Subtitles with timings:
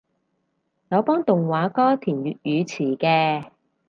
[0.89, 3.51] 有幫動畫歌填粵語詞嘅